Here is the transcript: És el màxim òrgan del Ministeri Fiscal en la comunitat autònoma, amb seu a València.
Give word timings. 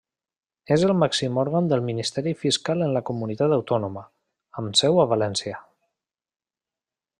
És 0.75 0.85
el 0.85 0.93
màxim 1.01 1.35
òrgan 1.41 1.67
del 1.71 1.83
Ministeri 1.89 2.33
Fiscal 2.45 2.81
en 2.87 2.95
la 2.97 3.03
comunitat 3.11 3.55
autònoma, 3.59 4.05
amb 4.63 4.83
seu 4.83 5.01
a 5.05 5.09
València. 5.15 5.63